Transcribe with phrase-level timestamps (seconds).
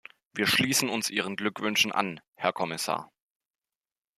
[0.33, 3.11] Wir schließen uns Ihren Glückwünschen an, Herr Kommissar.